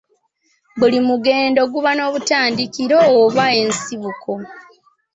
[0.79, 4.31] Buli mugendo guba n'obutandikiro oba ensibuko